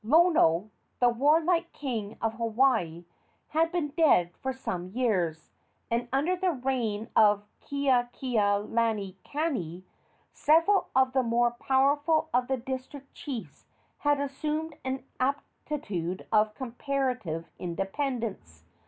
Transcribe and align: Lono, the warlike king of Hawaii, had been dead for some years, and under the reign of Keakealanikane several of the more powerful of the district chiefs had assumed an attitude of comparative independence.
Lono, 0.03 0.71
the 0.99 1.09
warlike 1.09 1.71
king 1.73 2.17
of 2.23 2.33
Hawaii, 2.33 3.05
had 3.49 3.71
been 3.71 3.89
dead 3.89 4.35
for 4.37 4.51
some 4.51 4.87
years, 4.89 5.51
and 5.91 6.07
under 6.11 6.35
the 6.35 6.53
reign 6.53 7.09
of 7.15 7.43
Keakealanikane 7.61 9.83
several 10.33 10.89
of 10.95 11.13
the 11.13 11.21
more 11.21 11.51
powerful 11.51 12.29
of 12.33 12.47
the 12.47 12.57
district 12.57 13.13
chiefs 13.13 13.67
had 13.99 14.19
assumed 14.19 14.75
an 14.83 15.03
attitude 15.19 16.25
of 16.31 16.55
comparative 16.55 17.51
independence. 17.59 18.65